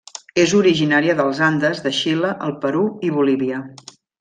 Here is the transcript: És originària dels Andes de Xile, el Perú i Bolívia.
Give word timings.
És 0.43 0.53
originària 0.59 1.15
dels 1.19 1.41
Andes 1.49 1.83
de 1.85 1.93
Xile, 1.99 2.33
el 2.49 2.57
Perú 2.65 2.83
i 3.09 3.13
Bolívia. 3.21 3.63